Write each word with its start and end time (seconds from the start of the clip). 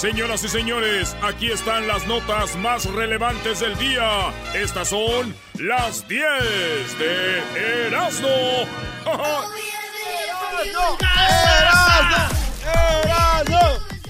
Señoras 0.00 0.42
y 0.44 0.48
señores, 0.48 1.14
aquí 1.20 1.50
están 1.50 1.86
las 1.86 2.06
notas 2.06 2.56
más 2.56 2.86
relevantes 2.86 3.60
del 3.60 3.76
día. 3.76 4.32
Estas 4.54 4.88
son 4.88 5.36
las 5.58 6.08
10 6.08 6.98
de 6.98 7.86
Erasmo. 7.86 8.66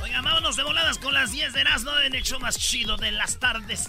Oiga, 0.01 0.21
vámonos 0.23 0.55
de 0.55 0.63
voladas 0.63 0.97
con 0.99 1.13
las 1.13 1.33
10 1.33 1.55
de 1.55 1.61
Erasmo 1.61 1.99
en 1.99 2.15
el 2.15 2.23
show 2.23 2.39
más 2.39 2.57
chido 2.57 2.97
de 2.97 3.11
las 3.11 3.41
tardes. 3.41 3.87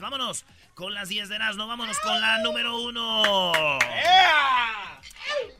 Vámonos 0.00 0.44
con 0.74 0.92
las 0.92 1.08
10 1.08 1.28
de 1.28 1.36
Erasmo, 1.36 1.68
vámonos 1.68 2.00
con 2.00 2.20
la 2.20 2.38
número 2.38 2.78
1. 2.78 3.22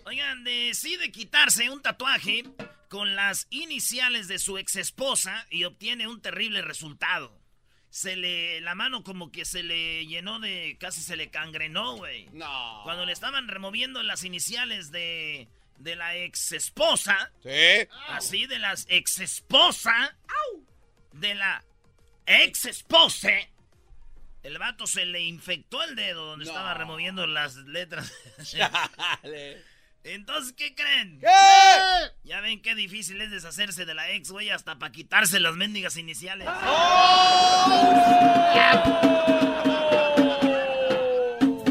Oigan, 0.06 0.42
decide 0.42 1.12
quitarse 1.12 1.70
un 1.70 1.80
tatuaje 1.80 2.42
con 2.92 3.16
las 3.16 3.46
iniciales 3.48 4.28
de 4.28 4.38
su 4.38 4.58
ex 4.58 4.76
esposa 4.76 5.46
y 5.48 5.64
obtiene 5.64 6.06
un 6.08 6.20
terrible 6.20 6.60
resultado. 6.60 7.40
Se 7.88 8.16
le, 8.16 8.60
la 8.60 8.74
mano 8.74 9.02
como 9.02 9.32
que 9.32 9.46
se 9.46 9.62
le 9.62 10.04
llenó 10.04 10.40
de, 10.40 10.76
casi 10.78 11.00
se 11.00 11.16
le 11.16 11.30
cangrenó, 11.30 11.96
güey. 11.96 12.28
No. 12.34 12.80
Cuando 12.84 13.06
le 13.06 13.14
estaban 13.14 13.48
removiendo 13.48 14.02
las 14.02 14.24
iniciales 14.24 14.90
de, 14.90 15.48
de 15.78 15.96
la 15.96 16.16
ex 16.16 16.52
esposa. 16.52 17.32
Sí. 17.42 17.88
Así, 18.08 18.44
de 18.44 18.58
las 18.58 18.84
ex 18.90 19.20
esposa. 19.20 20.14
De 21.12 21.34
la 21.34 21.64
ex 22.26 22.66
esposa. 22.66 23.30
El 24.42 24.58
vato 24.58 24.86
se 24.86 25.06
le 25.06 25.22
infectó 25.22 25.82
el 25.82 25.96
dedo 25.96 26.26
donde 26.26 26.44
estaba 26.44 26.74
removiendo 26.74 27.26
las 27.26 27.56
letras. 27.56 28.12
Entonces, 30.04 30.52
¿qué 30.56 30.74
creen? 30.74 31.20
¿Qué? 31.20 31.26
Ya 32.24 32.40
ven 32.40 32.60
qué 32.60 32.74
difícil 32.74 33.20
es 33.20 33.30
deshacerse 33.30 33.84
de 33.86 33.94
la 33.94 34.10
ex, 34.10 34.30
güey, 34.32 34.50
hasta 34.50 34.76
para 34.78 34.90
quitarse 34.90 35.38
las 35.38 35.54
mendigas 35.54 35.96
iniciales. 35.96 36.48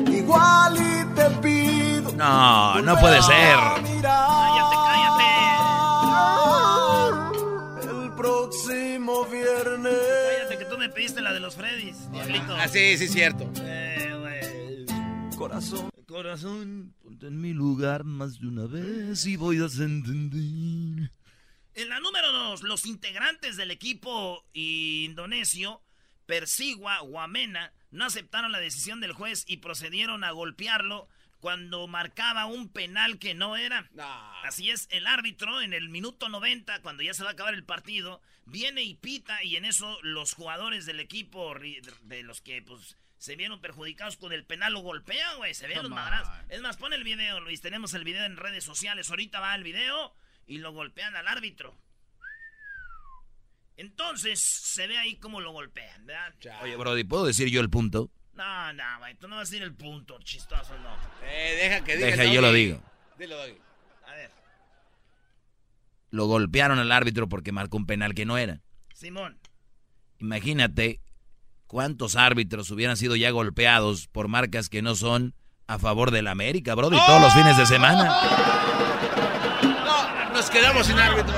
Igual 0.07 0.77
y 0.77 1.05
te 1.15 1.29
pido. 1.41 2.13
No, 2.13 2.81
no 2.81 2.95
puede 2.99 3.21
ser. 3.21 3.57
Cállate, 4.01 4.75
cállate. 4.87 5.23
El 7.89 8.13
próximo 8.15 9.25
viernes. 9.25 9.93
Cállate 10.37 10.57
que 10.57 10.65
tú 10.65 10.77
me 10.77 10.87
pediste 10.89 11.21
la 11.21 11.33
de 11.33 11.41
los 11.41 11.55
Freddys, 11.55 12.09
diablito. 12.11 12.55
Ah, 12.55 12.69
sí, 12.69 12.97
sí, 12.97 13.09
cierto. 13.09 13.49
Eh, 13.61 14.15
güey. 14.17 15.35
Corazón. 15.37 15.90
Corazón, 16.11 16.93
ponte 17.01 17.27
en 17.27 17.39
mi 17.39 17.53
lugar 17.53 18.03
más 18.03 18.41
de 18.41 18.47
una 18.47 18.65
vez 18.65 19.25
y 19.25 19.37
voy 19.37 19.59
a 19.59 19.65
entender. 19.65 21.09
En 21.73 21.87
la 21.87 22.01
número 22.01 22.33
dos, 22.33 22.63
los 22.63 22.85
integrantes 22.85 23.55
del 23.55 23.71
equipo 23.71 24.45
indonesio, 24.51 25.81
Persigua 26.25 26.99
Guamena, 26.99 27.71
no 27.91 28.03
aceptaron 28.03 28.51
la 28.51 28.59
decisión 28.59 28.99
del 28.99 29.13
juez 29.13 29.45
y 29.47 29.57
procedieron 29.57 30.25
a 30.25 30.31
golpearlo 30.31 31.07
cuando 31.39 31.87
marcaba 31.87 32.45
un 32.45 32.67
penal 32.67 33.17
que 33.17 33.33
no 33.33 33.55
era. 33.55 33.89
Así 34.43 34.69
es, 34.69 34.89
el 34.91 35.07
árbitro 35.07 35.61
en 35.61 35.71
el 35.71 35.87
minuto 35.87 36.27
90, 36.27 36.81
cuando 36.81 37.03
ya 37.03 37.13
se 37.13 37.23
va 37.23 37.29
a 37.29 37.33
acabar 37.33 37.53
el 37.53 37.63
partido, 37.63 38.21
viene 38.45 38.83
y 38.83 38.95
pita 38.95 39.45
y 39.45 39.55
en 39.55 39.63
eso 39.63 39.97
los 40.01 40.33
jugadores 40.33 40.85
del 40.85 40.99
equipo 40.99 41.55
de 42.03 42.23
los 42.23 42.41
que 42.41 42.61
pues 42.61 42.97
se 43.21 43.35
vieron 43.35 43.61
perjudicados 43.61 44.17
con 44.17 44.33
el 44.33 44.45
penal 44.45 44.73
lo 44.73 44.79
golpean, 44.79 45.37
güey, 45.37 45.53
se 45.53 45.67
ven 45.67 45.77
los 45.77 45.83
Come 45.83 45.95
madrazos. 45.95 46.33
Es 46.49 46.59
más, 46.59 46.77
pon 46.77 46.91
el 46.91 47.03
video, 47.03 47.39
Luis, 47.39 47.61
tenemos 47.61 47.93
el 47.93 48.03
video 48.03 48.25
en 48.25 48.35
redes 48.35 48.63
sociales, 48.63 49.11
ahorita 49.11 49.39
va 49.39 49.53
el 49.53 49.63
video 49.63 50.15
y 50.47 50.57
lo 50.57 50.73
golpean 50.73 51.15
al 51.15 51.27
árbitro. 51.27 51.77
Entonces 53.77 54.41
se 54.41 54.87
ve 54.87 54.97
ahí 54.97 55.17
cómo 55.17 55.39
lo 55.39 55.51
golpean, 55.51 56.03
¿verdad? 56.07 56.33
Oye, 56.63 56.75
Brody, 56.75 57.03
¿puedo 57.03 57.27
decir 57.27 57.47
yo 57.49 57.61
el 57.61 57.69
punto? 57.69 58.09
No, 58.33 58.73
no, 58.73 58.97
güey, 58.97 59.13
tú 59.13 59.27
no 59.27 59.35
vas 59.35 59.49
a 59.49 59.51
decir 59.51 59.61
el 59.61 59.75
punto, 59.75 60.17
chistoso, 60.23 60.75
no. 60.79 60.97
Eh, 61.23 61.57
deja 61.61 61.83
que 61.83 61.97
diga. 61.97 62.07
Deja, 62.07 62.25
yo 62.25 62.41
lo 62.41 62.51
digo. 62.51 62.81
Dilo, 63.19 63.37
Doggy. 63.37 63.57
A 64.07 64.15
ver, 64.15 64.31
Lo 66.09 66.25
golpearon 66.25 66.79
al 66.79 66.91
árbitro 66.91 67.29
porque 67.29 67.51
marcó 67.51 67.77
un 67.77 67.85
penal 67.85 68.15
que 68.15 68.25
no 68.25 68.39
era. 68.39 68.61
Simón. 68.95 69.39
Imagínate 70.17 71.01
cuántos 71.71 72.17
árbitros 72.17 72.69
hubieran 72.71 72.97
sido 72.97 73.15
ya 73.15 73.31
golpeados 73.31 74.07
por 74.07 74.27
marcas 74.27 74.67
que 74.67 74.81
no 74.81 74.93
son 74.93 75.35
a 75.67 75.79
favor 75.79 76.11
del 76.11 76.27
América, 76.27 76.75
Brody, 76.75 76.97
todos 77.07 77.21
los 77.21 77.33
fines 77.33 77.55
de 77.55 77.65
semana. 77.65 78.13
No, 79.63 80.33
nos 80.33 80.49
quedamos 80.49 80.85
sin 80.85 80.99
árbitro. 80.99 81.33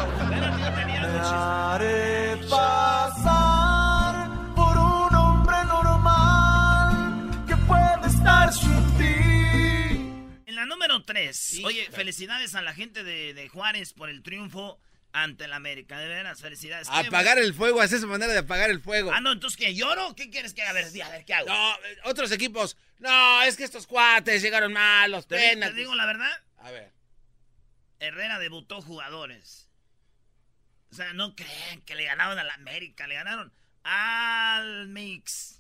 Haré 1.23 2.37
pasar 2.49 4.27
por 4.55 4.75
un 4.75 5.13
hombre 5.13 5.55
normal 5.67 7.45
que 7.45 7.55
puede 7.55 8.07
estar 8.07 8.51
sin 8.51 8.83
ti. 8.97 10.41
En 10.47 10.55
la 10.55 10.65
número 10.65 11.03
3, 11.03 11.61
oye, 11.63 11.87
felicidades 11.91 12.55
a 12.55 12.63
la 12.63 12.73
gente 12.73 13.03
de, 13.03 13.35
de 13.35 13.49
Juárez 13.49 13.93
por 13.93 14.09
el 14.09 14.23
triunfo 14.23 14.79
ante 15.13 15.45
el 15.45 15.53
América. 15.53 15.97
De 15.99 16.07
veras, 16.07 16.41
felicidades. 16.41 16.89
Apagar 16.91 17.37
el 17.37 17.53
fuego, 17.53 17.79
hacer 17.79 17.99
esa 17.99 18.07
manera 18.07 18.33
de 18.33 18.39
apagar 18.39 18.69
el 18.69 18.81
fuego. 18.81 19.11
Ah, 19.13 19.21
no, 19.21 19.31
entonces 19.31 19.55
¿qué? 19.57 19.73
¿Lloro? 19.73 20.15
¿Qué 20.15 20.29
quieres 20.29 20.53
que 20.53 20.63
haga? 20.63 20.71
A 20.71 20.73
ver, 20.73 21.03
a 21.03 21.09
ver, 21.09 21.23
¿qué 21.25 21.33
hago? 21.33 21.47
No, 21.47 21.75
eh, 21.75 21.97
otros 22.03 22.31
equipos. 22.31 22.75
No, 22.99 23.41
es 23.43 23.55
que 23.55 23.63
estos 23.63 23.87
cuates 23.87 24.41
llegaron 24.41 24.73
mal, 24.73 25.11
los 25.11 25.27
¿Te, 25.27 25.37
penas. 25.37 25.69
te 25.69 25.75
digo 25.75 25.95
la 25.95 26.05
verdad? 26.05 26.31
A 26.57 26.71
ver. 26.71 26.91
Herrera 27.99 28.39
debutó 28.39 28.81
jugadores. 28.81 29.69
O 30.91 30.95
sea, 30.95 31.13
no 31.13 31.35
creen 31.35 31.81
que 31.81 31.95
le 31.95 32.05
ganaron 32.05 32.37
al 32.37 32.49
América, 32.49 33.07
le 33.07 33.15
ganaron 33.15 33.53
al 33.83 34.87
Mix. 34.89 35.59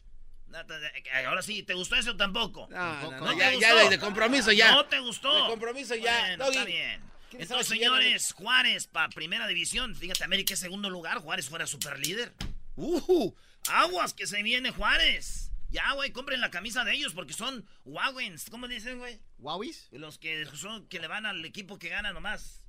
Ahora 1.25 1.41
sí, 1.41 1.63
¿te 1.63 1.73
gustó 1.73 1.95
eso 1.95 2.15
tampoco? 2.15 2.67
No, 2.69 3.01
no, 3.01 3.11
¿No 3.11 3.25
no, 3.25 3.33
ya, 3.33 3.53
ya 3.55 3.73
de, 3.75 3.89
de 3.89 3.99
compromiso 3.99 4.51
ya. 4.51 4.71
No 4.71 4.85
te 4.85 4.99
gustó. 4.99 5.33
De 5.43 5.49
compromiso 5.49 5.95
ya. 5.95 6.19
Bueno, 6.37 6.45
está 6.49 6.65
bien. 6.65 7.12
¿Quién 7.33 7.41
estaba 7.41 7.61
Entonces, 7.61 7.79
señores, 7.79 8.31
Juárez 8.33 8.85
para 8.85 9.09
primera 9.09 9.47
división. 9.47 9.95
Fíjate, 9.95 10.23
América 10.23 10.53
es 10.53 10.59
segundo 10.59 10.91
lugar. 10.91 11.17
Juárez 11.17 11.49
fuera 11.49 11.65
super 11.65 11.97
líder. 11.97 12.31
Uh, 12.75 13.33
Aguas 13.69 14.13
que 14.13 14.27
se 14.27 14.43
viene 14.43 14.69
Juárez. 14.69 15.51
Ya, 15.69 15.93
güey, 15.93 16.11
compren 16.11 16.41
la 16.41 16.51
camisa 16.51 16.85
de 16.85 16.93
ellos 16.93 17.13
porque 17.13 17.33
son 17.33 17.67
Wagwens. 17.85 18.51
¿Cómo 18.51 18.67
dicen, 18.67 18.99
güey? 18.99 19.19
¿Wowis? 19.39 19.87
Los 19.89 20.19
que 20.19 20.45
son 20.53 20.87
que 20.87 20.99
le 20.99 21.07
van 21.07 21.25
al 21.25 21.43
equipo 21.43 21.79
que 21.79 21.89
gana 21.89 22.13
nomás. 22.13 22.62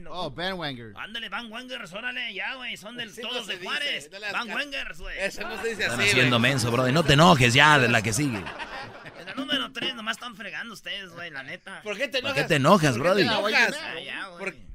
No. 0.00 0.10
Oh, 0.12 0.30
bandwanger. 0.30 0.94
Ándale, 0.96 1.28
Van 1.28 1.52
Wengers, 1.52 1.92
órale, 1.92 2.32
ya, 2.32 2.54
güey. 2.54 2.76
Son 2.78 2.96
del, 2.96 3.14
todos 3.14 3.46
no 3.46 3.52
de 3.52 3.58
Juárez. 3.58 4.10
dice, 4.10 4.32
Van 4.32 4.50
Wengers, 4.50 4.98
güey. 5.00 5.18
Eso 5.18 5.42
no 5.42 5.60
se 5.60 5.68
dice 5.68 5.82
Están 5.82 6.00
así, 6.00 6.08
haciendo 6.10 6.38
güey. 6.38 6.50
menso, 6.50 6.70
Brody. 6.70 6.92
No 6.92 7.04
te 7.04 7.12
enojes 7.12 7.52
ya 7.52 7.78
de 7.78 7.88
la 7.88 8.00
que 8.00 8.12
sigue. 8.14 8.38
En 8.38 9.28
el 9.28 9.36
número 9.36 9.70
3 9.70 9.94
nomás 9.94 10.16
están 10.16 10.34
fregando 10.34 10.72
ustedes, 10.72 11.10
güey, 11.10 11.30
la 11.30 11.42
neta. 11.42 11.82
¿Por 11.82 11.96
qué 11.98 12.08
te 12.08 12.20
¿Por 12.22 12.30
enojas? 12.30 12.42
qué 12.42 12.48
te 12.48 12.54
enojas, 12.56 12.96
¿Por 12.96 13.06
qué 13.08 13.14
te 13.16 13.20
enojas? 13.22 13.78
Ah, 13.82 14.00
ya, 14.04 14.26
güey. 14.28 14.38
¿Por- 14.44 14.70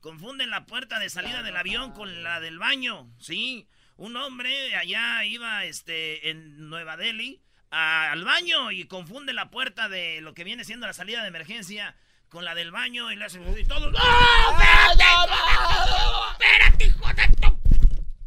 Confunden 0.00 0.50
la 0.50 0.64
puerta 0.66 0.98
de 1.00 1.10
salida 1.10 1.42
del 1.42 1.56
avión 1.56 1.92
con 1.92 2.22
la 2.22 2.38
del 2.40 2.58
baño, 2.58 3.10
¿sí? 3.18 3.66
Un 3.96 4.16
hombre 4.16 4.76
allá 4.76 5.24
iba 5.24 5.64
este, 5.64 6.30
en 6.30 6.68
Nueva 6.68 6.96
Delhi 6.96 7.42
a- 7.70 8.12
al 8.12 8.24
baño 8.24 8.70
y 8.70 8.84
confunde 8.84 9.32
la 9.32 9.50
puerta 9.50 9.88
de 9.88 10.20
lo 10.20 10.34
que 10.34 10.44
viene 10.44 10.64
siendo 10.64 10.86
la 10.86 10.92
salida 10.92 11.22
de 11.22 11.28
emergencia 11.28 11.96
con 12.28 12.44
la 12.44 12.54
del 12.54 12.70
baño 12.70 13.10
y 13.10 13.16
le 13.16 13.24
hacen 13.24 13.42
y 13.58 13.64
todos 13.64 13.90
¡No! 13.92 13.98
¡Espérate! 13.98 15.04
¡Espérate, 16.32 16.84
hijo 16.84 17.08
de 17.08 17.28
tu-! 17.40 17.58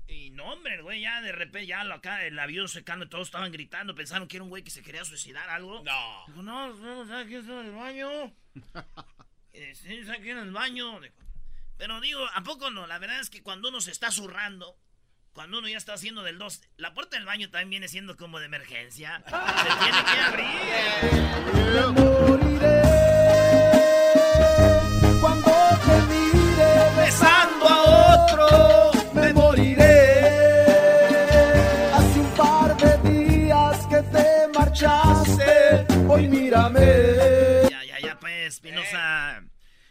Y 0.07 0.31
no, 0.31 0.51
hombre, 0.53 0.73
el 0.75 0.81
güey, 0.83 1.01
ya 1.01 1.21
de 1.21 1.31
repente, 1.31 1.67
ya 1.67 1.83
lo 1.83 1.93
acá, 1.95 2.23
el 2.25 2.37
avión 2.39 2.67
se 2.67 2.83
calma, 2.83 3.07
todos 3.07 3.27
estaban 3.27 3.51
gritando, 3.51 3.93
pensaron 3.95 4.27
que 4.27 4.37
era 4.37 4.43
un 4.43 4.49
güey 4.49 4.63
que 4.63 4.71
se 4.71 4.81
quería 4.81 5.05
suicidar 5.05 5.47
algo. 5.49 5.83
No. 5.83 6.23
Dijo, 6.27 6.41
no, 6.41 6.73
no, 6.73 7.05
¿sabes 7.07 7.27
quién 7.27 7.41
está 7.41 7.59
en 7.61 7.67
el 7.67 7.75
baño? 7.75 8.09
Eh, 9.53 9.75
sí, 9.75 10.05
¿sabes 10.05 10.21
quién 10.21 10.37
en 10.37 10.45
el 10.45 10.53
baño? 10.53 11.01
Dijo, 11.01 11.13
Pero 11.77 11.99
digo, 11.99 12.25
¿a 12.33 12.41
poco 12.41 12.71
no? 12.71 12.87
La 12.87 12.99
verdad 12.99 13.19
es 13.19 13.29
que 13.29 13.43
cuando 13.43 13.67
uno 13.67 13.81
se 13.81 13.91
está 13.91 14.09
zurrando, 14.09 14.77
cuando 15.33 15.57
uno 15.59 15.67
ya 15.67 15.75
está 15.77 15.91
haciendo 15.93 16.23
del 16.23 16.37
2, 16.37 16.61
la 16.77 16.93
puerta 16.93 17.17
del 17.17 17.25
baño 17.25 17.49
también 17.49 17.69
viene 17.69 17.89
siendo 17.89 18.15
como 18.15 18.39
de 18.39 18.45
emergencia. 18.45 19.21
Se 19.25 19.31
tiene 19.83 20.05
que 20.05 20.19
abrir. 20.19 20.45
Hoy 36.09 36.27
mírame. 36.27 36.79
Ya, 37.69 37.83
ya, 37.83 37.99
ya, 37.99 38.19
pues, 38.19 38.55
Espinosa. 38.55 39.43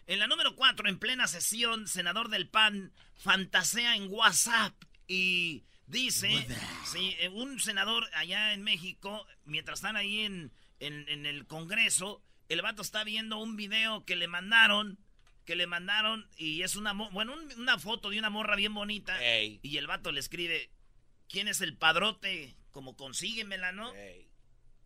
En 0.08 0.19
la 0.19 0.26
número 0.26 0.56
4, 0.56 0.88
en 0.88 0.98
plena 0.98 1.28
sesión, 1.28 1.87
senador 1.87 2.28
del 2.28 2.48
PAN 2.48 2.92
fantasea 3.14 3.94
en 3.94 4.10
WhatsApp 4.10 4.75
y 5.06 5.62
dice, 5.87 6.44
sí, 6.84 7.14
eh, 7.20 7.28
un 7.28 7.60
senador 7.60 8.08
allá 8.14 8.52
en 8.52 8.62
México, 8.62 9.26
mientras 9.44 9.78
están 9.78 9.96
ahí 9.96 10.22
en, 10.22 10.52
en, 10.81 11.08
en 11.08 11.25
el 11.25 11.46
Congreso, 11.46 12.20
el 12.48 12.60
vato 12.62 12.82
está 12.82 13.04
viendo 13.04 13.38
un 13.38 13.54
video 13.54 14.04
que 14.04 14.16
le 14.16 14.26
mandaron 14.26 14.98
que 15.44 15.54
le 15.54 15.66
mandaron 15.66 16.28
y 16.37 16.62
es 16.62 16.75
una, 16.76 16.92
bueno, 16.92 17.34
una 17.56 17.78
foto 17.78 18.10
de 18.10 18.19
una 18.19 18.31
morra 18.31 18.56
bien 18.56 18.75
bonita. 18.75 19.16
Y 19.62 19.76
el 19.78 19.87
vato 19.87 20.12
le 20.12 20.20
escribe, 20.20 20.70
¿quién 21.28 21.48
es 21.48 21.60
el 21.60 21.76
padrote? 21.76 22.56
Como 22.72 22.96
consíguemela, 22.96 23.72
¿no? 23.72 23.92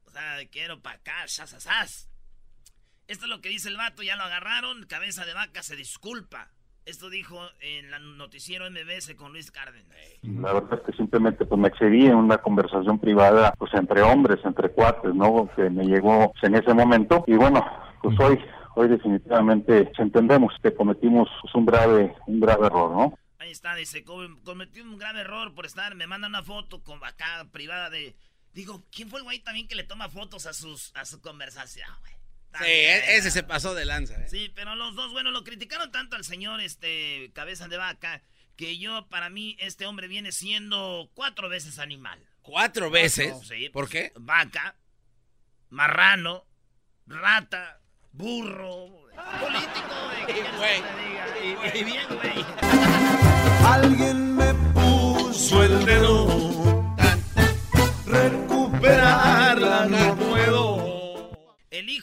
O 0.07 0.11
sea, 0.11 0.39
quiero 0.51 0.81
para 0.81 0.97
acá, 0.97 1.27
sasasas. 1.27 2.09
Esto 3.07 3.27
es 3.27 3.31
lo 3.31 3.41
que 3.41 3.51
dice 3.51 3.69
el 3.69 3.77
vato, 3.77 4.03
ya 4.03 4.17
lo 4.17 4.23
agarraron, 4.23 4.87
cabeza 4.87 5.25
de 5.25 5.35
vaca 5.35 5.63
se 5.63 5.77
disculpa. 5.77 6.51
Esto 6.87 7.09
dijo 7.09 7.39
en 7.61 7.93
el 7.95 8.19
noticiero 8.19 8.71
MBS 8.71 9.15
con 9.15 9.33
Luis 9.33 9.51
Cárdenas. 9.51 9.97
La 10.23 10.53
verdad 10.53 10.81
es 10.81 10.87
que 10.87 10.97
simplemente 10.97 11.47
pues 11.47 11.59
me 11.59 11.69
excedí 11.69 12.07
en 12.07 12.17
una 12.17 12.39
conversación 12.39 12.99
privada 12.99 13.55
pues 13.59 13.73
entre 13.75 14.03
hombres, 14.03 14.39
entre 14.45 14.71
cuates, 14.71 15.15
¿no? 15.15 15.51
Que 15.57 15.71
me 15.71 15.85
llegó 15.85 16.33
en 16.43 16.55
ese 16.55 16.75
momento 16.75 17.25
y 17.27 17.37
bueno, 17.37 17.65
pues 18.03 18.19
hoy 18.21 18.39
hoy 18.77 18.89
definitivamente 18.89 19.93
entendemos 19.99 20.53
que 20.63 20.75
cometimos 20.75 21.29
pues, 21.41 21.55
un 21.55 21.65
grave 21.65 22.15
un 22.27 22.41
grave 22.41 22.67
error, 22.67 22.91
¿no? 22.91 23.19
Ahí 23.39 23.51
está, 23.51 23.75
dice, 23.75 24.05
cometí 24.05 24.81
un 24.81 24.99
grave 24.99 25.21
error 25.21 25.55
por 25.55 25.67
estar, 25.67 25.95
me 25.95 26.07
manda 26.07 26.29
una 26.29 26.43
foto 26.43 26.83
con 26.83 27.03
acá 27.05 27.47
privada 27.51 27.89
de 27.89 28.15
digo, 28.55 28.87
¿quién 28.91 29.11
fue 29.11 29.19
el 29.19 29.25
güey 29.25 29.41
también 29.41 29.69
que 29.69 29.75
le 29.75 29.85
toma 29.85 30.09
fotos 30.09 30.47
a 30.47 30.55
sus 30.55 30.93
a 30.95 31.05
su 31.05 31.21
conversación, 31.21 31.89
güey? 32.01 32.15
Sí, 32.59 32.65
e-, 32.71 33.17
ese 33.17 33.31
se 33.31 33.43
pasó 33.43 33.75
de 33.75 33.85
lanza. 33.85 34.15
¿eh? 34.15 34.29
Sí, 34.29 34.51
pero 34.55 34.75
los 34.77 34.95
dos, 34.95 35.13
bueno, 35.13 35.31
lo 35.31 35.45
criticaron 35.45 35.91
tanto 35.91 36.17
al 36.17 36.25
señor 36.25 36.61
este 36.61 37.31
cabeza 37.35 37.69
de 37.69 37.77
vaca 37.77 38.23
que 38.57 38.79
yo, 38.79 39.07
para 39.09 39.31
mí, 39.31 39.57
este 39.59 39.87
hombre 39.87 40.07
viene 40.07 40.31
siendo 40.31 41.11
cuatro 41.15 41.49
veces 41.49 41.79
animal. 41.79 42.25
¿Cuatro 42.43 42.91
veces? 42.91 43.35
Sí. 43.49 43.69
¿Por 43.71 43.89
qué? 43.89 44.13
Vaca, 44.17 44.77
marrano, 45.71 46.47
rata, 47.07 47.81
burro, 48.13 49.09
político, 49.41 49.95
güey. 50.59 51.81
Y, 51.81 51.85
bien, 51.85 52.07
güey. 52.09 52.45
Alguien 53.67 54.37
me 54.37 54.55
puso 54.73 55.65
el 55.65 55.85
dedo. 55.85 56.64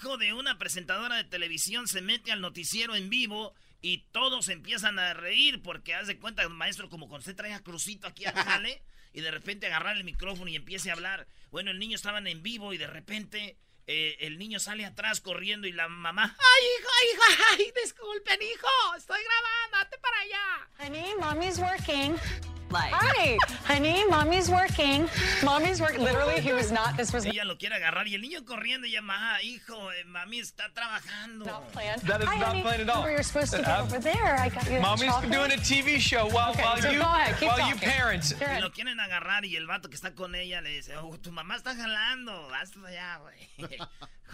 Hijo 0.01 0.17
de 0.17 0.33
una 0.33 0.57
presentadora 0.57 1.17
de 1.17 1.25
televisión 1.25 1.87
se 1.87 2.01
mete 2.01 2.31
al 2.31 2.41
noticiero 2.41 2.95
en 2.95 3.11
vivo 3.11 3.53
y 3.81 3.99
todos 4.11 4.49
empiezan 4.49 4.97
a 4.97 5.13
reír 5.13 5.61
porque 5.61 5.93
haz 5.93 6.07
de 6.07 6.17
cuenta, 6.17 6.47
maestro, 6.49 6.89
como 6.89 7.07
cuando 7.07 7.19
usted 7.19 7.35
trae 7.35 7.53
a 7.53 7.59
Crucito 7.59 8.07
aquí 8.07 8.25
a 8.25 8.31
jale 8.43 8.81
y 9.13 9.21
de 9.21 9.29
repente 9.29 9.67
agarrar 9.67 9.97
el 9.97 10.03
micrófono 10.03 10.49
y 10.49 10.55
empiece 10.55 10.89
a 10.89 10.93
hablar. 10.93 11.27
Bueno, 11.51 11.69
el 11.69 11.77
niño 11.77 11.95
estaba 11.95 12.17
en 12.17 12.41
vivo 12.41 12.73
y 12.73 12.79
de 12.79 12.87
repente 12.87 13.57
eh, 13.85 14.17
el 14.21 14.39
niño 14.39 14.59
sale 14.59 14.85
atrás 14.85 15.21
corriendo 15.21 15.67
y 15.67 15.71
la 15.71 15.87
mamá, 15.87 16.35
¡ay, 16.39 16.63
hijo, 16.79 16.89
hijo! 17.13 17.43
¡Ay, 17.51 17.73
disculpen, 17.83 18.39
hijo! 18.41 18.95
Estoy 18.97 19.19
grabando, 19.23 19.77
date 19.77 19.97
para 19.99 20.19
allá. 20.19 20.69
Honey, 20.79 21.15
mommy's 21.19 21.59
working. 21.59 22.50
Hi, 22.73 23.37
honey, 23.65 24.05
mommy's 24.09 24.49
working. 24.49 25.09
Mommy's 25.43 25.81
working. 25.81 26.01
Literally, 26.03 26.39
he 26.41 26.53
was 26.53 26.71
not. 26.71 26.95
This 26.95 27.11
was. 27.13 27.25
Ella 27.25 27.43
lo 27.45 27.55
quiere 27.57 27.75
agarrar 27.75 28.07
y 28.07 28.15
el 28.15 28.21
niño 28.21 28.45
corriendo 28.45 28.87
y 28.87 28.91
llama, 28.91 29.37
hijo, 29.43 29.91
eh, 29.91 30.03
mami 30.07 30.39
está 30.39 30.63
trabajando. 30.73 31.45
Not 31.45 31.71
planned. 31.73 32.01
That 32.03 32.21
is 32.21 32.27
Hi, 32.29 32.37
not 32.39 32.47
honey. 32.49 32.61
planned 32.61 32.81
at 32.83 32.89
all. 32.89 33.09
You're 33.09 33.23
supposed 33.23 33.51
to 33.51 33.57
get 33.57 33.67
Uh, 33.67 33.83
over 33.83 33.99
there. 33.99 34.37
I 34.39 34.49
got 34.49 34.69
you. 34.71 34.79
Mommy's 34.79 35.09
chocolate. 35.11 35.31
doing 35.31 35.51
a 35.51 35.57
TV 35.57 35.99
show 35.99 36.27
while, 36.29 36.51
Okay, 36.51 36.63
while 36.63 36.81
so 36.81 36.89
you 36.91 36.99
go 36.99 37.05
ahead, 37.05 37.35
keep 37.39 37.49
while 37.49 37.59
you 37.67 37.73
talking. 37.75 37.89
parents. 37.89 38.33
Go 38.33 38.45
Y 38.45 38.61
lo 38.61 38.71
quieren 38.71 38.99
agarrar 38.99 39.43
y 39.45 39.55
el 39.55 39.67
vato 39.67 39.89
que 39.89 39.95
está 39.95 40.15
con 40.15 40.33
ella 40.35 40.61
le 40.61 40.69
dice, 40.69 40.95
oh, 40.97 41.17
tu 41.17 41.31
mamá 41.31 41.55
está 41.57 41.75
jalando, 41.75 42.47
vas 42.49 42.71
allá, 42.85 43.17
güey. 43.19 43.77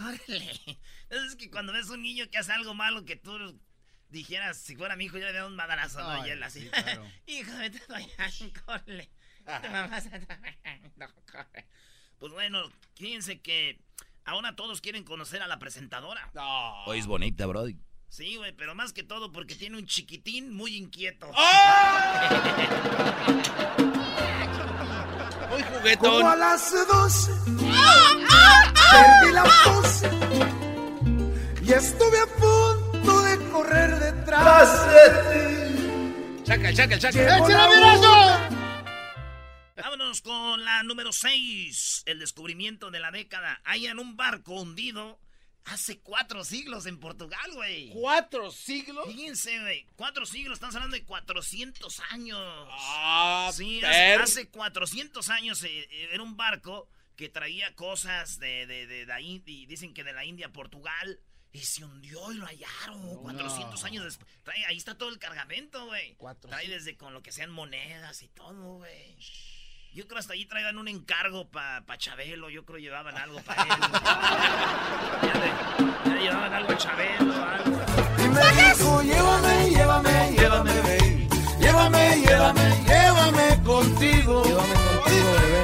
Órale. 0.00 0.78
Entonces 1.10 1.30
es 1.30 1.36
que 1.36 1.50
cuando 1.50 1.72
ves 1.72 1.88
un 1.90 2.02
niño 2.02 2.26
que 2.30 2.38
hace 2.38 2.52
algo 2.52 2.72
malo 2.74 3.04
que 3.04 3.16
tú 3.16 3.36
dijeras, 4.10 4.56
si 4.58 4.76
fuera 4.76 4.96
mi 4.96 5.04
hijo, 5.04 5.18
yo 5.18 5.26
le 5.26 5.32
daría 5.32 5.46
un 5.46 5.56
madrazo, 5.56 6.00
¿no? 6.00 6.26
Y 6.26 6.30
él 6.30 6.42
así, 6.42 6.62
sí, 6.62 6.68
claro. 6.70 7.04
hijo, 7.26 7.56
vete 7.58 7.80
para 7.86 7.98
allá, 8.00 8.30
corre. 8.64 9.10
Corre. 11.32 11.66
Pues 12.18 12.32
bueno, 12.32 12.62
fíjense 12.96 13.40
que 13.40 13.80
ahora 14.24 14.56
todos 14.56 14.80
quieren 14.80 15.04
conocer 15.04 15.42
a 15.42 15.46
la 15.46 15.58
presentadora. 15.58 16.30
No. 16.34 16.84
Hoy 16.84 16.98
es 16.98 17.06
bonita, 17.06 17.46
Brody. 17.46 17.76
Sí, 18.08 18.36
güey, 18.36 18.52
pero 18.52 18.74
más 18.74 18.92
que 18.92 19.02
todo 19.02 19.30
porque 19.32 19.54
tiene 19.54 19.76
un 19.76 19.86
chiquitín 19.86 20.54
muy 20.54 20.76
inquieto. 20.76 21.30
Muy 25.50 25.62
Como 25.62 25.78
juguetón. 25.78 26.26
a 26.26 26.36
las 26.36 26.70
12 26.72 27.32
perdí 28.90 29.32
la 29.32 29.44
pose 29.64 30.10
y 31.62 31.72
estuve 31.72 32.18
a 32.20 32.26
punto 32.26 32.67
correr 33.58 33.98
detrás 33.98 34.86
de 34.86 35.04
ti. 35.26 36.44
Chacal, 36.44 36.74
chacal. 36.76 37.12
Llegó 37.12 37.48
la 37.48 37.68
hora. 37.68 38.50
Vámonos 39.76 40.20
con 40.20 40.64
la 40.64 40.82
número 40.84 41.12
6. 41.12 42.04
El 42.06 42.20
descubrimiento 42.20 42.90
de 42.90 43.00
la 43.00 43.10
década. 43.10 43.60
Hayan 43.64 43.98
un 43.98 44.16
barco 44.16 44.52
hundido 44.52 45.18
hace 45.64 45.98
cuatro 46.00 46.44
siglos 46.44 46.86
en 46.86 47.00
Portugal, 47.00 47.50
güey. 47.52 47.90
¿Cuatro 47.90 48.50
siglos? 48.52 49.06
Fíjense, 49.08 49.60
güey. 49.60 49.86
Cuatro 49.96 50.24
siglos, 50.24 50.54
estamos 50.54 50.76
hablando 50.76 50.96
de 50.96 51.04
400 51.04 52.00
años. 52.10 52.68
Ah, 52.70 53.50
sí, 53.52 53.84
hace, 53.84 54.14
hace 54.14 54.48
400 54.48 55.28
años 55.30 55.62
eh, 55.64 55.68
eh, 55.90 56.08
era 56.12 56.22
un 56.22 56.36
barco 56.36 56.88
que 57.16 57.28
traía 57.28 57.74
cosas 57.74 58.38
de, 58.38 58.66
de, 58.66 58.86
de, 58.86 59.04
la 59.04 59.20
India, 59.20 59.66
dicen 59.66 59.92
que 59.92 60.04
de 60.04 60.12
la 60.12 60.24
India 60.24 60.46
a 60.46 60.52
Portugal. 60.52 61.20
Y 61.58 61.64
se 61.64 61.84
hundió 61.84 62.30
y 62.30 62.36
lo 62.36 62.46
hallaron 62.46 63.16
400 63.22 63.82
años 63.84 64.04
después. 64.04 64.30
Trae- 64.44 64.64
ahí 64.68 64.76
está 64.76 64.96
todo 64.96 65.08
el 65.08 65.18
cargamento, 65.18 65.86
güey. 65.86 66.16
Trae 66.48 66.68
desde 66.68 66.96
con 66.96 67.12
lo 67.12 67.20
que 67.20 67.32
sean 67.32 67.50
monedas 67.50 68.22
y 68.22 68.28
todo, 68.28 68.74
güey. 68.76 69.16
Yo 69.92 70.06
creo 70.06 70.20
hasta 70.20 70.34
allí 70.34 70.44
traigan 70.46 70.78
un 70.78 70.86
encargo 70.86 71.48
para 71.50 71.84
pa 71.84 71.98
Chabelo. 71.98 72.48
Yo 72.50 72.64
creo 72.64 72.78
llevaban 72.78 73.16
algo 73.18 73.40
para 73.42 73.62
él. 73.62 73.68
ya, 75.22 75.34
le- 75.34 76.10
ya 76.10 76.16
llevaban 76.22 76.52
algo 76.54 76.72
a 76.72 76.76
Chabelo, 76.78 77.34
algo. 77.34 77.80
Y 78.24 78.28
me 78.28 78.62
dijo, 78.62 79.02
llévame, 79.02 79.70
llévame, 79.70 80.32
llévame, 80.36 80.80
baby. 80.82 81.28
Llévame, 81.58 82.20
llévame, 82.20 82.84
llévame 82.86 83.62
contigo. 83.64 84.44
Llévame 84.44 84.74
contigo, 84.74 85.32
bebé. 85.40 85.57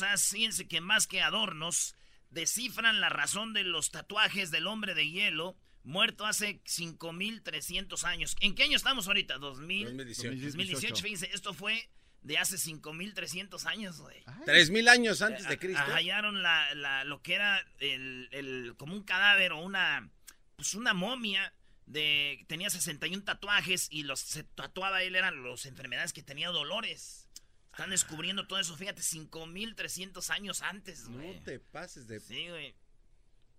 Cosas, 0.00 0.28
fíjense 0.28 0.66
que 0.68 0.80
más 0.80 1.06
que 1.06 1.20
adornos, 1.22 1.94
descifran 2.30 3.00
la 3.00 3.08
razón 3.08 3.52
de 3.52 3.64
los 3.64 3.90
tatuajes 3.90 4.50
del 4.50 4.66
hombre 4.66 4.94
de 4.94 5.08
hielo, 5.10 5.56
muerto 5.82 6.26
hace 6.26 6.60
5.300 6.64 8.04
años. 8.04 8.36
¿En 8.40 8.54
qué 8.54 8.64
año 8.64 8.76
estamos 8.76 9.06
ahorita? 9.06 9.38
2000, 9.38 9.84
2018. 9.84 10.28
2018. 10.46 11.02
Fíjense, 11.02 11.30
esto 11.32 11.54
fue 11.54 11.88
de 12.22 12.38
hace 12.38 12.56
5.300 12.56 13.64
años, 13.66 14.00
güey. 14.00 14.22
Tres 14.44 14.70
mil 14.70 14.88
años 14.88 15.22
antes 15.22 15.48
de 15.48 15.58
Cristo. 15.58 15.82
Ah, 15.86 15.94
Hallaron 15.94 16.42
la, 16.42 16.74
la- 16.74 17.04
lo 17.04 17.22
que 17.22 17.34
era 17.34 17.64
el, 17.78 18.28
el- 18.32 18.74
como 18.76 18.94
un 18.94 19.02
cadáver 19.04 19.52
o 19.52 19.58
una, 19.60 20.10
pues 20.56 20.74
una 20.74 20.92
momia 20.94 21.52
de 21.86 22.44
tenía 22.46 22.70
61 22.70 23.24
tatuajes 23.24 23.88
y 23.90 24.04
los 24.04 24.20
se 24.20 24.44
tatuaba 24.44 25.02
él 25.02 25.16
eran 25.16 25.42
las 25.42 25.66
enfermedades 25.66 26.12
que 26.12 26.22
tenía 26.22 26.50
dolores. 26.50 27.26
Están 27.72 27.90
descubriendo 27.90 28.46
todo 28.46 28.58
eso, 28.58 28.76
fíjate, 28.76 29.02
5300 29.02 30.30
años 30.30 30.62
antes, 30.62 31.08
güey. 31.08 31.34
No 31.34 31.42
te 31.42 31.58
pases 31.60 32.06
de. 32.08 32.20
Sí, 32.20 32.48
güey. 32.48 32.74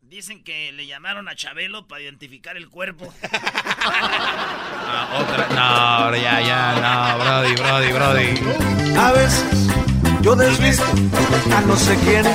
Dicen 0.01 0.43
que 0.43 0.71
le 0.71 0.87
llamaron 0.87 1.29
a 1.29 1.35
Chabelo 1.35 1.87
para 1.87 2.01
identificar 2.01 2.57
el 2.57 2.69
cuerpo. 2.69 3.13
Ah, 3.83 5.19
otra. 5.21 5.47
No, 5.47 6.15
ya, 6.17 6.41
ya, 6.41 6.75
no, 6.81 7.23
Brody, 7.23 7.55
Brody, 7.55 7.91
Brody. 7.93 8.97
A 8.97 9.11
veces 9.11 9.67
yo 10.21 10.35
desvisto 10.35 10.83
a 11.55 11.61
no 11.61 11.75
sé 11.77 11.97
quién. 12.03 12.25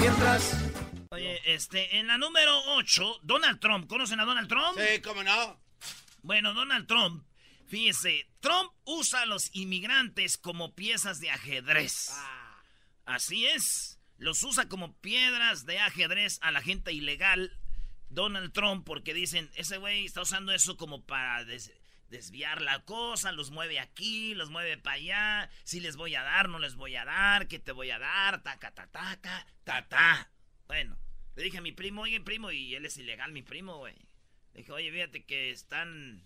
Mientras 0.00 0.56
Oye, 1.10 1.40
este, 1.52 1.98
en 1.98 2.06
la 2.06 2.16
número 2.16 2.58
8, 2.76 3.20
Donald 3.22 3.60
Trump. 3.60 3.88
¿Conocen 3.88 4.20
a 4.20 4.24
Donald 4.24 4.48
Trump? 4.48 4.78
Sí, 4.78 5.00
cómo 5.02 5.22
no. 5.22 5.58
Bueno, 6.22 6.54
Donald 6.54 6.86
Trump, 6.86 7.22
fíjese, 7.66 8.26
Trump 8.40 8.70
usa 8.84 9.22
a 9.22 9.26
los 9.26 9.54
inmigrantes 9.54 10.36
como 10.36 10.74
piezas 10.74 11.20
de 11.20 11.30
ajedrez. 11.30 12.10
Así 13.04 13.46
es, 13.46 13.98
los 14.18 14.42
usa 14.42 14.68
como 14.68 14.96
piedras 15.00 15.66
de 15.66 15.78
ajedrez 15.78 16.38
a 16.42 16.50
la 16.50 16.62
gente 16.62 16.92
ilegal. 16.92 17.58
Donald 18.08 18.52
Trump, 18.52 18.86
porque 18.86 19.12
dicen, 19.12 19.50
ese 19.56 19.76
güey 19.78 20.04
está 20.04 20.22
usando 20.22 20.52
eso 20.52 20.76
como 20.76 21.04
para 21.04 21.44
des- 21.44 21.72
desviar 22.10 22.62
la 22.62 22.84
cosa, 22.84 23.32
los 23.32 23.50
mueve 23.50 23.80
aquí, 23.80 24.34
los 24.34 24.50
mueve 24.50 24.78
para 24.78 24.96
allá, 24.96 25.50
si 25.64 25.80
les 25.80 25.96
voy 25.96 26.14
a 26.14 26.22
dar, 26.22 26.48
no 26.48 26.60
les 26.60 26.76
voy 26.76 26.94
a 26.94 27.04
dar, 27.04 27.48
¿qué 27.48 27.58
te 27.58 27.72
voy 27.72 27.90
a 27.90 27.98
dar? 27.98 28.42
Taca, 28.44 28.70
ta, 28.72 28.86
taca, 28.86 29.46
ta, 29.64 29.88
ta. 29.88 30.30
Bueno, 30.68 30.96
le 31.34 31.42
dije 31.42 31.58
a 31.58 31.62
mi 31.62 31.72
primo, 31.72 32.02
oye, 32.02 32.20
primo, 32.20 32.52
y 32.52 32.76
él 32.76 32.86
es 32.86 32.96
ilegal, 32.98 33.32
mi 33.32 33.42
primo, 33.42 33.78
güey. 33.78 33.96
Le 34.52 34.60
dije, 34.60 34.70
oye, 34.70 34.92
fíjate 34.92 35.24
que 35.24 35.50
están 35.50 36.24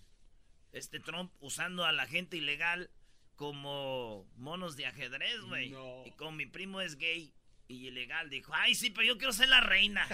este 0.71 0.99
Trump 0.99 1.31
usando 1.39 1.85
a 1.85 1.91
la 1.91 2.05
gente 2.05 2.37
ilegal 2.37 2.89
como 3.35 4.25
monos 4.35 4.75
de 4.75 4.85
ajedrez, 4.85 5.39
güey. 5.47 5.73
Y 6.05 6.11
como 6.11 6.33
mi 6.33 6.45
primo 6.45 6.81
es 6.81 6.97
gay 6.97 7.33
y 7.69 7.87
ilegal, 7.87 8.29
dijo, 8.29 8.51
ay, 8.53 8.75
sí, 8.75 8.89
pero 8.89 9.07
yo 9.07 9.17
quiero 9.17 9.31
ser 9.31 9.47
la 9.47 9.61
reina. 9.61 10.05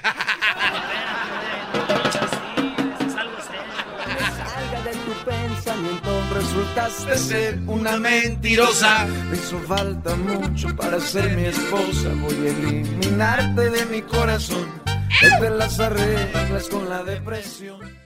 es 3.00 3.16
algo 3.16 3.38
Salga 3.42 4.82
de 4.84 4.92
tu 4.92 5.14
pensamiento, 5.26 6.34
resultaste 6.34 7.18
ser 7.18 7.60
una 7.66 7.98
mentirosa. 7.98 9.06
Me 9.06 9.38
hizo 9.38 9.60
falta 9.62 10.16
mucho 10.16 10.76
para 10.76 11.00
ser 11.00 11.36
mi 11.36 11.46
esposa. 11.46 12.10
Voy 12.14 12.48
a 12.48 12.52
eliminarte 12.52 13.70
de 13.72 13.86
mi 13.88 14.02
corazón. 14.04 14.84
Desde 15.22 15.50
las 15.50 15.80
arreglas 15.80 16.70
con 16.70 16.88
la 16.90 17.04
depresión. 17.04 18.05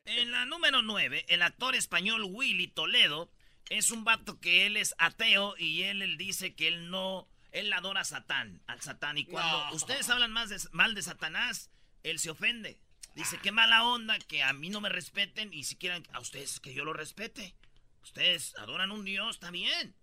Número 0.70 0.84
9, 0.84 1.26
el 1.30 1.42
actor 1.42 1.74
español 1.74 2.22
Willy 2.30 2.68
Toledo 2.68 3.32
es 3.72 3.90
un 3.90 4.04
vato 4.04 4.40
que 4.40 4.68
él 4.68 4.78
es 4.78 4.94
ateo 5.00 5.56
y 5.58 5.82
él, 5.82 6.04
él 6.04 6.16
dice 6.16 6.54
que 6.54 6.68
él 6.68 6.92
no, 6.92 7.28
él 7.52 7.74
adora 7.74 8.02
a 8.02 8.04
Satán, 8.04 8.62
al 8.68 8.80
Satán. 8.80 9.18
Y 9.18 9.26
cuando 9.26 9.76
ustedes 9.76 10.08
hablan 10.12 10.32
más 10.32 10.50
de, 10.50 10.60
mal 10.72 10.94
de 10.94 11.02
Satanás, 11.02 11.72
él 12.04 12.20
se 12.20 12.30
ofende. 12.30 12.78
Dice, 13.16 13.40
qué 13.42 13.52
mala 13.52 13.84
onda 13.84 14.20
que 14.20 14.44
a 14.44 14.54
mí 14.54 14.70
no 14.70 14.80
me 14.80 14.90
respeten 14.90 15.52
y 15.52 15.64
si 15.64 15.76
quieren 15.76 16.08
a 16.14 16.20
ustedes 16.20 16.60
que 16.60 16.72
yo 16.72 16.86
lo 16.86 16.94
respete. 16.94 17.56
Ustedes 18.04 18.56
adoran 18.58 18.92
un 18.92 19.04
Dios, 19.04 19.38
está 19.38 19.50
bien. 19.50 19.96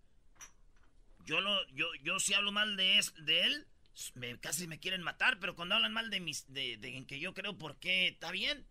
Yo, 1.26 1.40
lo, 1.40 1.64
yo, 1.68 1.86
yo 2.02 2.18
si 2.18 2.34
hablo 2.34 2.50
mal 2.50 2.76
de, 2.76 3.00
de 3.18 3.42
él, 3.44 3.68
me, 4.14 4.36
casi 4.40 4.66
me 4.66 4.80
quieren 4.80 5.02
matar, 5.02 5.38
pero 5.38 5.54
cuando 5.54 5.76
hablan 5.76 5.92
mal 5.92 6.10
de 6.10 6.18
mis, 6.18 6.52
de, 6.52 6.76
de 6.76 6.96
en 6.96 7.06
que 7.06 7.20
yo 7.20 7.34
creo, 7.34 7.56
¿por 7.56 7.78
qué 7.78 8.08
está 8.08 8.32
bien? 8.32 8.66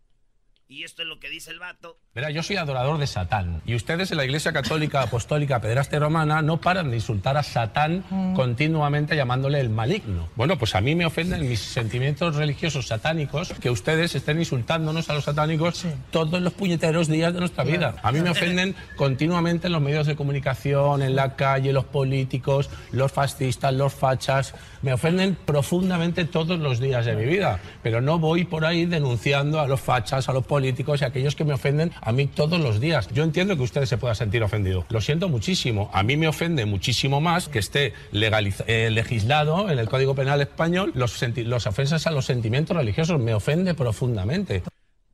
Y 0.68 0.84
esto 0.84 1.04
es 1.04 1.08
lo 1.08 1.20
que 1.20 1.30
dice 1.30 1.52
el 1.52 1.60
vato. 1.60 2.00
Mira, 2.16 2.32
yo 2.32 2.42
soy 2.42 2.56
adorador 2.56 2.98
de 2.98 3.06
Satán. 3.06 3.62
Y 3.68 3.76
ustedes 3.76 4.10
en 4.10 4.18
la 4.18 4.26
Iglesia 4.26 4.52
Católica 4.52 5.04
Apostólica 5.04 5.62
Pederasta 5.62 6.00
Romana 6.00 6.42
no 6.42 6.60
paran 6.60 6.90
de 6.90 6.96
insultar 6.96 7.38
a 7.38 7.44
Satán 7.44 8.04
mm. 8.10 8.34
continuamente 8.34 9.16
llamándole 9.16 9.60
el 9.60 9.70
maligno. 9.70 10.28
Bueno, 10.36 10.58
pues 10.58 10.74
a 10.74 10.82
mí 10.82 10.96
me 10.96 11.06
ofenden 11.06 11.48
mis 11.48 11.60
sentimientos 11.60 12.36
religiosos 12.36 12.88
satánicos 12.88 13.54
que 13.62 13.70
ustedes 13.70 14.16
estén 14.16 14.40
insultándonos 14.40 15.08
a 15.10 15.14
los 15.14 15.26
satánicos 15.26 15.86
todos 16.10 16.42
los 16.42 16.54
puñeteros 16.54 17.10
días 17.10 17.32
de 17.32 17.42
nuestra 17.42 17.64
vida. 17.64 17.96
A 18.02 18.12
mí 18.12 18.22
me 18.22 18.32
ofenden 18.32 18.76
continuamente 18.96 19.68
en 19.68 19.74
los 19.74 19.82
medios 19.84 20.08
de 20.08 20.16
comunicación, 20.16 21.04
en 21.04 21.16
la 21.16 21.36
calle, 21.36 21.74
los 21.74 21.86
políticos, 21.86 22.72
los 22.92 23.12
fascistas, 23.12 23.72
los 23.72 23.94
fachas. 23.94 24.56
Me 24.82 24.94
ofenden 24.94 25.36
profundamente 25.36 26.26
todos 26.26 26.58
los 26.60 26.80
días 26.80 27.06
de 27.06 27.16
mi 27.16 27.26
vida. 27.26 27.60
Pero 27.84 28.02
no 28.02 28.18
voy 28.18 28.46
por 28.46 28.66
ahí 28.66 28.86
denunciando 28.86 29.60
a 29.60 29.68
los 29.68 29.80
fachas, 29.80 30.28
a 30.28 30.34
los 30.34 30.42
políticos 30.42 30.55
políticos 30.56 31.02
y 31.02 31.04
aquellos 31.04 31.36
que 31.36 31.44
me 31.44 31.52
ofenden 31.52 31.92
a 32.00 32.14
mí 32.14 32.28
todos 32.28 32.62
los 32.62 32.80
días. 32.80 33.10
Yo 33.10 33.24
entiendo 33.24 33.58
que 33.58 33.64
ustedes 33.64 33.90
se 33.90 33.98
puedan 33.98 34.16
sentir 34.16 34.42
ofendidos. 34.42 34.86
Lo 34.88 35.02
siento 35.02 35.28
muchísimo. 35.28 35.90
A 35.94 36.02
mí 36.02 36.16
me 36.16 36.30
ofende 36.30 36.66
muchísimo 36.66 37.20
más 37.20 37.50
que 37.50 37.60
esté 37.60 37.94
eh, 38.14 38.90
legislado 38.90 39.70
en 39.70 39.78
el 39.80 39.90
Código 39.90 40.16
Penal 40.16 40.40
español 40.40 40.94
los, 40.96 41.22
los 41.22 41.68
ofensas 41.68 42.08
a 42.08 42.12
los 42.12 42.24
sentimientos 42.24 42.78
religiosos. 42.78 43.20
Me 43.20 43.34
ofende 43.34 43.74
profundamente. 43.74 44.64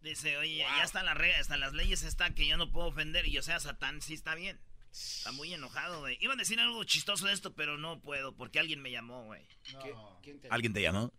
Dice, 0.03 0.37
oye, 0.37 0.59
ya 0.77 0.83
están 0.83 1.07
las 1.07 1.17
reglas, 1.17 1.39
están 1.39 1.59
las 1.59 1.73
leyes, 1.73 2.03
está 2.03 2.29
que 2.35 2.45
yo 2.45 2.55
no 2.55 2.71
puedo 2.71 2.89
ofender 2.89 3.25
y 3.25 3.31
yo 3.31 3.41
sea 3.41 3.59
Satán, 3.59 3.99
sí 4.03 4.13
está 4.13 4.35
bien. 4.35 4.59
Está 4.91 5.31
muy 5.31 5.51
enojado, 5.51 6.01
güey. 6.01 6.19
Iba 6.21 6.33
a 6.33 6.37
decir 6.37 6.59
algo 6.59 6.83
chistoso 6.83 7.25
de 7.25 7.33
esto, 7.33 7.55
pero 7.55 7.79
no 7.79 7.99
puedo 7.99 8.35
porque 8.35 8.59
alguien 8.59 8.79
me 8.79 8.91
llamó, 8.91 9.23
güey. 9.23 9.41
¿Alguien 10.51 10.73
te 10.73 10.83
llamó? 10.83 11.11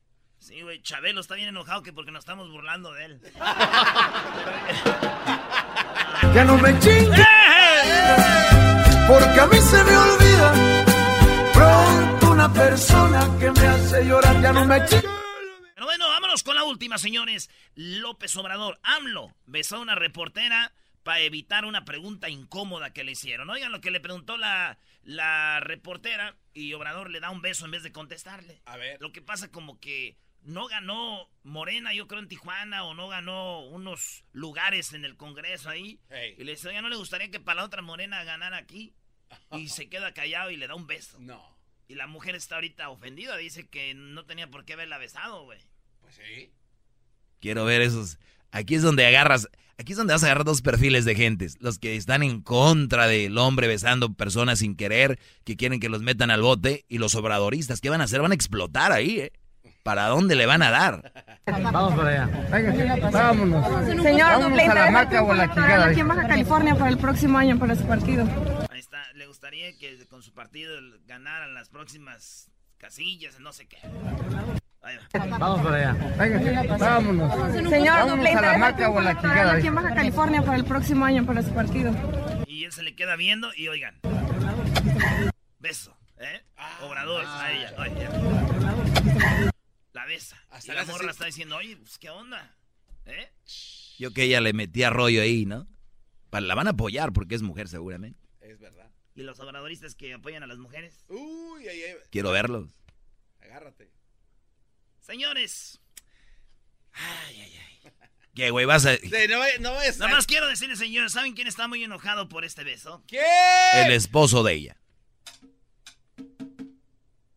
Sí, 0.42 0.60
güey, 0.60 0.82
Chabelo 0.82 1.20
está 1.20 1.36
bien 1.36 1.50
enojado 1.50 1.84
que 1.84 1.92
porque 1.92 2.10
nos 2.10 2.22
estamos 2.22 2.50
burlando 2.50 2.92
de 2.92 3.04
él. 3.04 3.20
ya 6.34 6.44
no 6.44 6.58
me 6.58 6.76
chingue. 6.80 7.24
Porque 9.06 9.40
a 9.40 9.46
mí 9.46 9.56
se 9.58 9.84
me 9.84 9.96
olvida 9.96 10.84
pronto 11.54 12.32
una 12.32 12.52
persona 12.52 13.38
que 13.38 13.52
me 13.52 13.66
hace 13.68 14.04
llorar. 14.04 14.42
Ya 14.42 14.52
no 14.52 14.64
me 14.64 14.84
chingue. 14.84 15.08
Pero 15.76 15.86
bueno, 15.86 16.08
vámonos 16.08 16.42
con 16.42 16.56
la 16.56 16.64
última, 16.64 16.98
señores. 16.98 17.48
López 17.76 18.36
Obrador, 18.36 18.80
AMLO, 18.82 19.32
besó 19.46 19.76
a 19.76 19.80
una 19.80 19.94
reportera 19.94 20.72
para 21.04 21.20
evitar 21.20 21.64
una 21.64 21.84
pregunta 21.84 22.28
incómoda 22.28 22.92
que 22.92 23.04
le 23.04 23.12
hicieron. 23.12 23.48
Oigan 23.48 23.70
lo 23.70 23.80
que 23.80 23.92
le 23.92 24.00
preguntó 24.00 24.36
la, 24.36 24.76
la 25.04 25.60
reportera 25.60 26.34
y 26.52 26.72
Obrador 26.72 27.10
le 27.10 27.20
da 27.20 27.30
un 27.30 27.42
beso 27.42 27.64
en 27.64 27.70
vez 27.70 27.84
de 27.84 27.92
contestarle. 27.92 28.60
A 28.64 28.76
ver. 28.76 29.00
Lo 29.00 29.12
que 29.12 29.22
pasa 29.22 29.48
como 29.52 29.78
que 29.78 30.16
no 30.44 30.66
ganó 30.66 31.28
Morena, 31.44 31.92
yo 31.92 32.06
creo, 32.06 32.20
en 32.20 32.28
Tijuana, 32.28 32.84
o 32.84 32.94
no 32.94 33.08
ganó 33.08 33.60
unos 33.66 34.24
lugares 34.32 34.92
en 34.92 35.04
el 35.04 35.16
Congreso 35.16 35.70
ahí. 35.70 36.00
Y 36.38 36.44
le 36.44 36.52
dice, 36.52 36.68
oye, 36.68 36.82
¿no 36.82 36.88
le 36.88 36.96
gustaría 36.96 37.30
que 37.30 37.40
para 37.40 37.60
la 37.60 37.66
otra 37.66 37.82
Morena 37.82 38.24
ganara 38.24 38.56
aquí? 38.56 38.94
Y 39.52 39.68
se 39.68 39.88
queda 39.88 40.12
callado 40.12 40.50
y 40.50 40.56
le 40.56 40.66
da 40.66 40.74
un 40.74 40.86
beso. 40.86 41.18
No. 41.20 41.56
Y 41.88 41.94
la 41.94 42.06
mujer 42.06 42.34
está 42.34 42.56
ahorita 42.56 42.88
ofendida, 42.90 43.36
dice 43.36 43.68
que 43.68 43.94
no 43.94 44.24
tenía 44.24 44.50
por 44.50 44.64
qué 44.64 44.74
haberla 44.74 44.98
besado, 44.98 45.44
güey. 45.44 45.60
Pues 46.00 46.14
sí. 46.14 46.52
Quiero 47.40 47.64
ver 47.64 47.82
esos. 47.82 48.18
Aquí 48.50 48.74
es 48.74 48.82
donde 48.82 49.06
agarras, 49.06 49.48
aquí 49.78 49.92
es 49.92 49.98
donde 49.98 50.12
vas 50.12 50.22
a 50.22 50.26
agarrar 50.26 50.44
dos 50.44 50.62
perfiles 50.62 51.04
de 51.04 51.14
gentes. 51.14 51.56
Los 51.60 51.78
que 51.78 51.96
están 51.96 52.22
en 52.22 52.40
contra 52.40 53.06
del 53.06 53.36
hombre 53.38 53.66
besando 53.66 54.14
personas 54.14 54.60
sin 54.60 54.76
querer, 54.76 55.18
que 55.44 55.56
quieren 55.56 55.80
que 55.80 55.88
los 55.88 56.02
metan 56.02 56.30
al 56.30 56.42
bote, 56.42 56.84
y 56.88 56.98
los 56.98 57.14
obradoristas. 57.14 57.80
¿Qué 57.80 57.90
van 57.90 58.00
a 58.00 58.04
hacer? 58.04 58.20
Van 58.20 58.32
a 58.32 58.34
explotar 58.34 58.92
ahí, 58.92 59.20
¿eh? 59.20 59.32
¿Para 59.82 60.06
dónde 60.06 60.36
le 60.36 60.46
van 60.46 60.62
a 60.62 60.70
dar? 60.70 61.12
Vamos 61.46 61.94
para 61.94 62.08
allá. 62.08 62.46
Venga, 62.50 63.10
vámonos. 63.10 63.84
Señor, 64.02 64.30
Vámonos 64.30 64.58
a 64.60 64.74
la 64.74 64.90
marca 64.90 65.22
o 65.22 65.32
a 65.32 65.34
la 65.34 65.48
quijada. 65.48 65.86
Aquí 65.86 66.00
en 66.00 66.08
Baja 66.08 66.28
California 66.28 66.74
para 66.76 66.90
el 66.90 66.98
próximo 66.98 67.38
año, 67.38 67.58
para 67.58 67.74
su 67.74 67.84
partido. 67.84 68.24
Ahí 68.70 68.78
está. 68.78 69.02
Le 69.14 69.26
gustaría 69.26 69.76
que 69.76 70.06
con 70.06 70.22
su 70.22 70.32
partido 70.32 70.72
ganaran 71.06 71.54
las 71.54 71.68
próximas 71.68 72.48
casillas, 72.78 73.40
no 73.40 73.52
sé 73.52 73.66
qué. 73.66 73.78
Vamos 75.38 75.60
para 75.62 75.76
allá. 75.76 76.14
Venga, 76.16 76.76
vámonos. 76.78 77.52
Señor, 77.68 77.98
Vámonos 77.98 78.26
a 78.26 78.40
la 78.40 78.58
marca 78.58 78.88
o 78.88 78.98
a 78.98 79.02
la 79.02 79.14
quijada. 79.16 79.52
Aquí 79.54 79.66
en 79.66 79.74
Baja 79.74 79.94
California 79.94 80.42
para 80.42 80.56
el 80.58 80.64
próximo 80.64 81.04
año, 81.04 81.26
para 81.26 81.42
su 81.42 81.52
partido. 81.52 81.92
Y 82.46 82.64
él 82.64 82.72
se 82.72 82.84
le 82.84 82.94
queda 82.94 83.16
viendo 83.16 83.48
y 83.56 83.66
oigan. 83.66 83.98
Beso. 85.58 85.96
¿Eh? 86.18 86.40
Obrador 86.82 87.24
a 87.26 87.50
ella. 87.50 87.74
Oye. 87.78 89.48
La 89.92 90.06
besa. 90.06 90.42
Hasta 90.50 90.74
la 90.74 90.84
morra 90.84 91.10
está 91.10 91.26
diciendo, 91.26 91.56
oye, 91.56 91.76
pues 91.76 91.98
qué 91.98 92.10
onda. 92.10 92.56
¿Eh? 93.04 93.30
Yo 93.98 94.12
que 94.12 94.24
ella 94.24 94.40
le 94.40 94.52
metía 94.52 94.90
rollo 94.90 95.22
ahí, 95.22 95.44
¿no? 95.44 95.68
La 96.30 96.54
van 96.54 96.66
a 96.66 96.70
apoyar 96.70 97.12
porque 97.12 97.34
es 97.34 97.42
mujer 97.42 97.68
seguramente. 97.68 98.18
Es 98.40 98.58
verdad. 98.58 98.90
¿Y 99.14 99.22
los 99.22 99.38
obradoristas 99.40 99.94
que 99.94 100.14
apoyan 100.14 100.42
a 100.42 100.46
las 100.46 100.56
mujeres? 100.56 101.04
Uy, 101.08 101.68
ay, 101.68 101.82
ay. 101.82 101.96
Quiero 102.10 102.30
verlos. 102.30 102.70
Agárrate. 103.40 103.90
Señores. 105.00 105.80
Ay, 106.92 107.40
ay, 107.40 107.52
ay. 107.56 107.92
¿Qué, 108.34 108.50
güey? 108.50 108.64
Vas 108.64 108.86
a... 108.86 108.92
no, 108.92 109.58
no 109.60 109.74
Nada 109.74 110.08
más 110.08 110.26
quiero 110.26 110.48
decirles, 110.48 110.78
señores, 110.78 111.12
¿saben 111.12 111.34
quién 111.34 111.46
está 111.46 111.68
muy 111.68 111.84
enojado 111.84 112.30
por 112.30 112.46
este 112.46 112.64
beso? 112.64 113.04
¿Qué? 113.06 113.20
El 113.74 113.92
esposo 113.92 114.42
de 114.42 114.54
ella. 114.54 114.76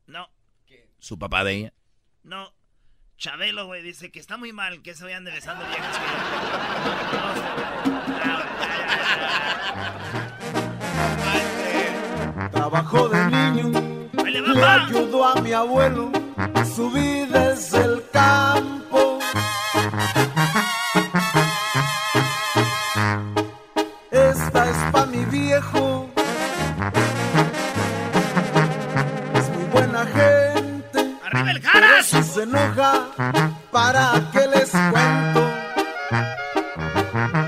No. 0.08 0.30
¿Su 1.00 1.20
papá 1.20 1.44
de 1.44 1.54
ella? 1.54 1.74
No. 2.26 2.52
Chabelo, 3.18 3.68
güey, 3.68 3.84
dice 3.84 4.12
que 4.12 4.20
está 4.20 4.36
muy 4.36 4.52
mal 4.52 4.82
que 4.82 4.96
se 4.96 5.04
vayan 5.04 5.24
besando 5.24 5.64
viejas 5.68 6.00
Trabajo 12.52 13.10
de 13.10 13.26
niño. 13.26 14.10
Le 14.24 14.66
ayudó 14.66 15.26
a 15.26 15.40
mi 15.40 15.54
abuelo. 15.54 16.12
Mm-hmm. 37.16 37.45